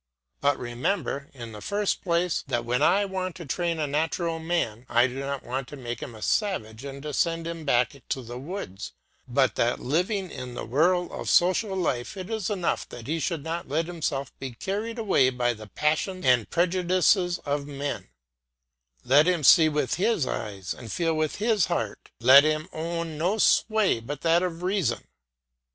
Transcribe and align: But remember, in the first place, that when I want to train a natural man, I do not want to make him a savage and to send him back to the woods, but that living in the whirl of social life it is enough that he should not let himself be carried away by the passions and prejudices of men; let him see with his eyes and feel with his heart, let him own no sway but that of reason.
But 0.39 0.57
remember, 0.57 1.29
in 1.31 1.51
the 1.51 1.61
first 1.61 2.01
place, 2.01 2.43
that 2.47 2.65
when 2.65 2.81
I 2.81 3.05
want 3.05 3.35
to 3.35 3.45
train 3.45 3.77
a 3.77 3.85
natural 3.85 4.39
man, 4.39 4.87
I 4.89 5.05
do 5.05 5.19
not 5.19 5.43
want 5.43 5.67
to 5.67 5.75
make 5.77 5.99
him 6.01 6.15
a 6.15 6.23
savage 6.23 6.83
and 6.83 7.03
to 7.03 7.13
send 7.13 7.45
him 7.45 7.65
back 7.65 7.93
to 8.09 8.23
the 8.23 8.39
woods, 8.39 8.93
but 9.27 9.53
that 9.57 9.79
living 9.79 10.31
in 10.31 10.55
the 10.55 10.65
whirl 10.65 11.13
of 11.13 11.29
social 11.29 11.75
life 11.77 12.17
it 12.17 12.31
is 12.31 12.49
enough 12.49 12.89
that 12.89 13.05
he 13.05 13.19
should 13.19 13.43
not 13.43 13.69
let 13.69 13.85
himself 13.85 14.33
be 14.39 14.53
carried 14.53 14.97
away 14.97 15.29
by 15.29 15.53
the 15.53 15.67
passions 15.67 16.25
and 16.25 16.49
prejudices 16.49 17.37
of 17.45 17.67
men; 17.67 18.07
let 19.05 19.27
him 19.27 19.43
see 19.43 19.69
with 19.69 19.97
his 20.01 20.25
eyes 20.25 20.73
and 20.73 20.91
feel 20.91 21.13
with 21.13 21.35
his 21.35 21.67
heart, 21.67 22.09
let 22.19 22.43
him 22.43 22.67
own 22.73 23.19
no 23.19 23.37
sway 23.37 23.99
but 23.99 24.21
that 24.21 24.41
of 24.41 24.63
reason. 24.63 25.03